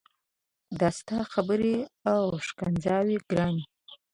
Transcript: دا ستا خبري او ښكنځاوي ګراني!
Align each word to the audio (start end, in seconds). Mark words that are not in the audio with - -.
دا 0.79 0.89
ستا 0.99 1.19
خبري 1.31 1.75
او 2.11 2.21
ښكنځاوي 2.47 3.17
ګراني! 3.29 3.65